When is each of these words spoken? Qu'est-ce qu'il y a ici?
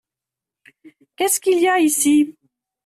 Qu'est-ce 1.15 1.39
qu'il 1.39 1.61
y 1.61 1.67
a 1.67 1.77
ici? 1.77 2.35